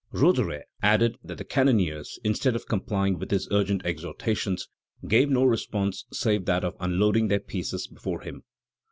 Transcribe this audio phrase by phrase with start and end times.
[0.11, 4.67] Roederer added that the cannoneers, instead of complying with his urgent exhortations,
[5.07, 8.41] gave no response save that of unloading their pieces before him.